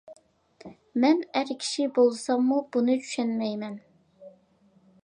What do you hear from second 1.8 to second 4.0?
بولساممۇ بۇنى چۈشەنمەيمەن!